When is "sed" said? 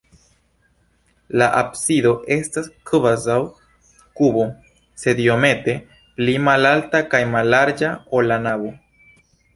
5.03-5.21